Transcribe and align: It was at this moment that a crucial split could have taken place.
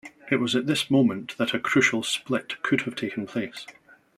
It 0.31 0.37
was 0.37 0.55
at 0.55 0.65
this 0.65 0.89
moment 0.89 1.37
that 1.37 1.53
a 1.53 1.59
crucial 1.59 2.01
split 2.01 2.63
could 2.63 2.81
have 2.81 2.95
taken 2.95 3.27
place. 3.27 3.67